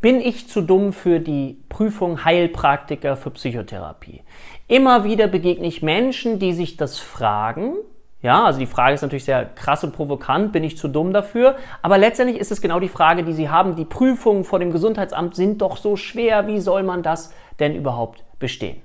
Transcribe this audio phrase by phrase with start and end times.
[0.00, 4.22] bin ich zu dumm für die Prüfung Heilpraktiker für Psychotherapie.
[4.66, 7.74] Immer wieder begegne ich Menschen, die sich das fragen.
[8.22, 11.56] Ja, also die Frage ist natürlich sehr krass und provokant, bin ich zu dumm dafür?
[11.80, 13.76] Aber letztendlich ist es genau die Frage, die Sie haben.
[13.76, 16.46] Die Prüfungen vor dem Gesundheitsamt sind doch so schwer.
[16.46, 18.80] Wie soll man das denn überhaupt bestehen?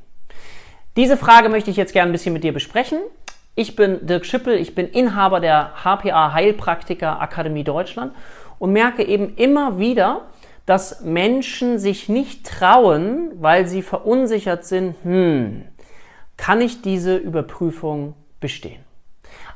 [0.95, 2.99] Diese Frage möchte ich jetzt gerne ein bisschen mit dir besprechen.
[3.55, 8.13] Ich bin Dirk Schippel, ich bin Inhaber der HPA Heilpraktiker Akademie Deutschland
[8.59, 10.21] und merke eben immer wieder,
[10.65, 15.65] dass Menschen sich nicht trauen, weil sie verunsichert sind, hm,
[16.37, 18.83] kann ich diese Überprüfung bestehen?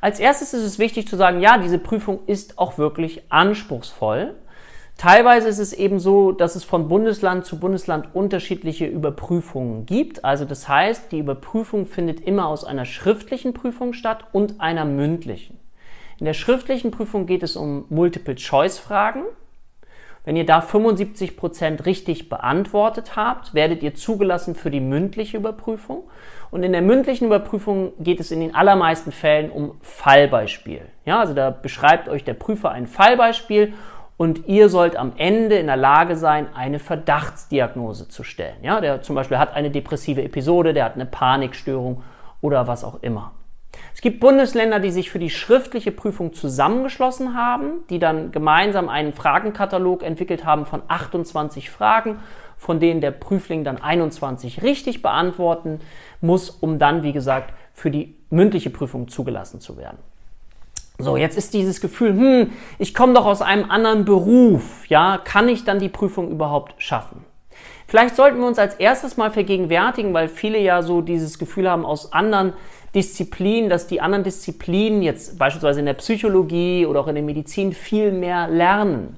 [0.01, 4.35] Als erstes ist es wichtig zu sagen, ja, diese Prüfung ist auch wirklich anspruchsvoll.
[4.97, 10.25] Teilweise ist es eben so, dass es von Bundesland zu Bundesland unterschiedliche Überprüfungen gibt.
[10.25, 15.57] Also das heißt, die Überprüfung findet immer aus einer schriftlichen Prüfung statt und einer mündlichen.
[16.19, 19.23] In der schriftlichen Prüfung geht es um Multiple-Choice-Fragen.
[20.29, 26.03] Wenn ihr da 75 Prozent richtig beantwortet habt, werdet ihr zugelassen für die mündliche Überprüfung.
[26.51, 30.81] Und in der mündlichen Überprüfung geht es in den allermeisten Fällen um Fallbeispiel.
[31.03, 33.73] Ja, also da beschreibt euch der Prüfer ein Fallbeispiel
[34.17, 38.57] und ihr sollt am Ende in der Lage sein, eine Verdachtsdiagnose zu stellen.
[38.61, 42.03] Ja, der zum Beispiel hat eine depressive Episode, der hat eine Panikstörung
[42.39, 43.31] oder was auch immer.
[43.93, 49.13] Es gibt Bundesländer, die sich für die schriftliche Prüfung zusammengeschlossen haben, die dann gemeinsam einen
[49.13, 52.19] Fragenkatalog entwickelt haben von 28 Fragen,
[52.57, 55.79] von denen der Prüfling dann 21 richtig beantworten
[56.21, 59.97] muss, um dann, wie gesagt, für die mündliche Prüfung zugelassen zu werden.
[60.97, 65.47] So, jetzt ist dieses Gefühl, hm, ich komme doch aus einem anderen Beruf, ja, kann
[65.47, 67.23] ich dann die Prüfung überhaupt schaffen?
[67.87, 71.85] Vielleicht sollten wir uns als erstes mal vergegenwärtigen, weil viele ja so dieses Gefühl haben
[71.85, 72.53] aus anderen
[72.95, 77.73] Disziplinen, dass die anderen Disziplinen jetzt beispielsweise in der Psychologie oder auch in der Medizin
[77.73, 79.17] viel mehr lernen.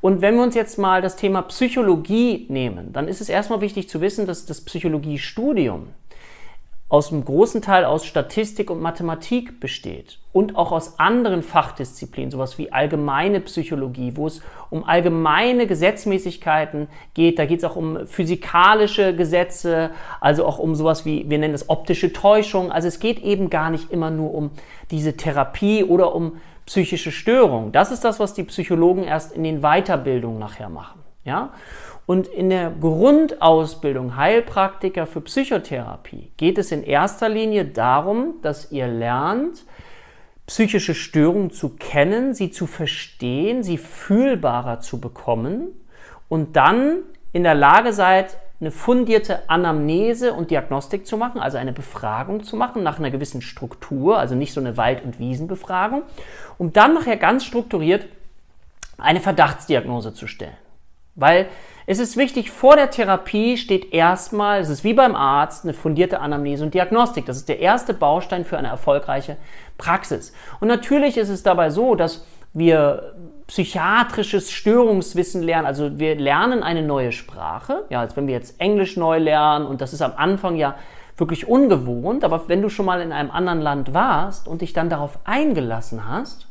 [0.00, 3.88] Und wenn wir uns jetzt mal das Thema Psychologie nehmen, dann ist es erstmal wichtig
[3.88, 5.88] zu wissen, dass das Psychologiestudium
[6.92, 12.58] aus einem großen Teil aus Statistik und Mathematik besteht und auch aus anderen Fachdisziplinen, sowas
[12.58, 17.38] wie allgemeine Psychologie, wo es um allgemeine Gesetzmäßigkeiten geht.
[17.38, 21.70] Da geht es auch um physikalische Gesetze, also auch um sowas wie, wir nennen das
[21.70, 22.70] optische Täuschung.
[22.70, 24.50] Also es geht eben gar nicht immer nur um
[24.90, 27.72] diese Therapie oder um psychische Störungen.
[27.72, 31.00] Das ist das, was die Psychologen erst in den Weiterbildungen nachher machen.
[31.24, 31.54] Ja?
[32.06, 38.88] Und in der Grundausbildung Heilpraktiker für Psychotherapie geht es in erster Linie darum, dass ihr
[38.88, 39.64] lernt,
[40.46, 45.68] psychische Störungen zu kennen, sie zu verstehen, sie fühlbarer zu bekommen
[46.28, 46.98] und dann
[47.32, 52.56] in der Lage seid, eine fundierte Anamnese und Diagnostik zu machen, also eine Befragung zu
[52.56, 56.02] machen nach einer gewissen Struktur, also nicht so eine Wald- und Wiesenbefragung,
[56.58, 58.06] um dann nachher ganz strukturiert
[58.98, 60.56] eine Verdachtsdiagnose zu stellen.
[61.16, 61.48] Weil
[61.86, 66.20] es ist wichtig, vor der Therapie steht erstmal, es ist wie beim Arzt, eine fundierte
[66.20, 67.26] Anamnese und Diagnostik.
[67.26, 69.36] Das ist der erste Baustein für eine erfolgreiche
[69.78, 70.32] Praxis.
[70.60, 73.14] Und natürlich ist es dabei so, dass wir
[73.46, 75.66] psychiatrisches Störungswissen lernen.
[75.66, 79.80] Also wir lernen eine neue Sprache, ja, als wenn wir jetzt Englisch neu lernen und
[79.80, 80.76] das ist am Anfang ja
[81.16, 84.88] wirklich ungewohnt, aber wenn du schon mal in einem anderen Land warst und dich dann
[84.88, 86.48] darauf eingelassen hast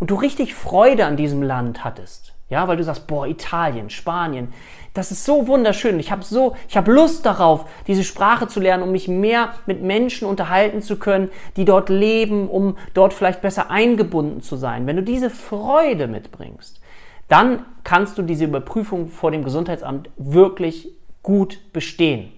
[0.00, 4.52] und du richtig Freude an diesem Land hattest, ja, weil du sagst, boah, Italien, Spanien,
[4.94, 5.98] das ist so wunderschön.
[5.98, 9.82] Ich habe so, ich habe Lust darauf, diese Sprache zu lernen, um mich mehr mit
[9.82, 14.86] Menschen unterhalten zu können, die dort leben, um dort vielleicht besser eingebunden zu sein.
[14.86, 16.80] Wenn du diese Freude mitbringst,
[17.28, 20.90] dann kannst du diese Überprüfung vor dem Gesundheitsamt wirklich
[21.22, 22.30] gut bestehen.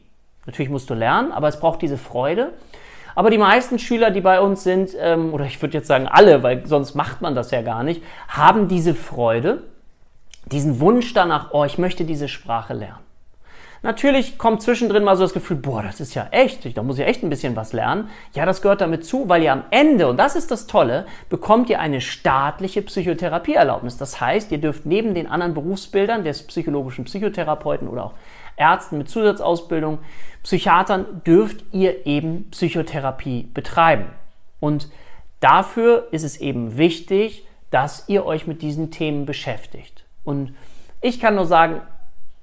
[0.47, 2.53] Natürlich musst du lernen, aber es braucht diese Freude.
[3.17, 6.45] Aber die meisten Schüler, die bei uns sind, ähm, oder ich würde jetzt sagen alle,
[6.45, 9.63] weil sonst macht man das ja gar nicht, haben diese Freude
[10.53, 13.05] diesen Wunsch danach, oh, ich möchte diese Sprache lernen.
[13.85, 17.07] Natürlich kommt zwischendrin mal so das Gefühl, boah, das ist ja echt, da muss ich
[17.07, 18.09] echt ein bisschen was lernen.
[18.33, 21.69] Ja, das gehört damit zu, weil ihr am Ende, und das ist das Tolle, bekommt
[21.69, 23.99] ihr eine staatliche Psychotherapieerlaubnis.
[23.99, 28.15] Das heißt, ihr dürft neben den anderen Berufsbildern des psychologischen Psychotherapeuten oder auch
[28.57, 29.99] Ärzten mit Zusatzausbildung,
[30.45, 34.07] Psychiatern, dürft ihr eben Psychotherapie betreiben.
[34.61, 34.89] Und
[35.41, 40.04] dafür ist es eben wichtig, dass ihr euch mit diesen Themen beschäftigt.
[40.25, 40.55] Und
[41.01, 41.81] ich kann nur sagen,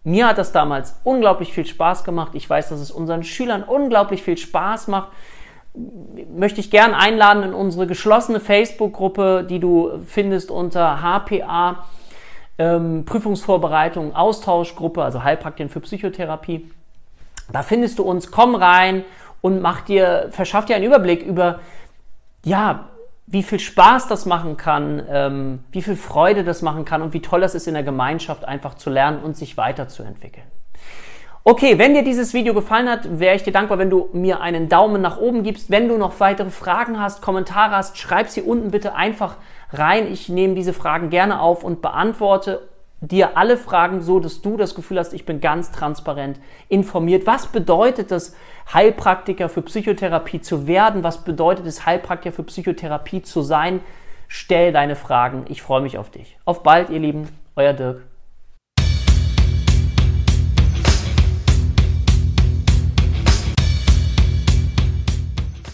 [0.03, 2.31] mir hat das damals unglaublich viel Spaß gemacht.
[2.33, 5.09] Ich weiß, dass es unseren Schülern unglaublich viel Spaß macht.
[6.35, 11.85] Möchte ich gern einladen in unsere geschlossene Facebook-Gruppe, die du findest unter HPA
[12.57, 16.69] ähm, Prüfungsvorbereitung Austauschgruppe, also Heilpraktiken für Psychotherapie.
[17.51, 18.31] Da findest du uns.
[18.31, 19.03] Komm rein
[19.41, 21.59] und mach dir, verschaff dir einen Überblick über
[22.43, 22.89] ja
[23.27, 27.21] wie viel Spaß das machen kann, ähm, wie viel Freude das machen kann und wie
[27.21, 30.45] toll das ist, in der Gemeinschaft einfach zu lernen und sich weiterzuentwickeln.
[31.43, 34.69] Okay, wenn dir dieses Video gefallen hat, wäre ich dir dankbar, wenn du mir einen
[34.69, 35.71] Daumen nach oben gibst.
[35.71, 39.37] Wenn du noch weitere Fragen hast, Kommentare hast, schreib sie unten bitte einfach
[39.71, 40.11] rein.
[40.11, 42.69] Ich nehme diese Fragen gerne auf und beantworte
[43.01, 46.39] dir alle Fragen so, dass du das Gefühl hast, ich bin ganz transparent
[46.69, 47.25] informiert.
[47.25, 48.35] Was bedeutet das,
[48.71, 51.03] Heilpraktiker für Psychotherapie zu werden?
[51.03, 53.81] Was bedeutet es, Heilpraktiker für Psychotherapie zu sein?
[54.27, 55.45] Stell deine Fragen.
[55.49, 56.37] Ich freue mich auf dich.
[56.45, 57.27] Auf bald, ihr Lieben.
[57.55, 58.10] Euer Dirk.